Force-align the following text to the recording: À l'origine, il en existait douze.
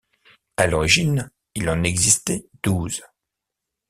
À 0.57 0.65
l'origine, 0.65 1.29
il 1.53 1.69
en 1.69 1.83
existait 1.83 2.47
douze. 2.63 3.03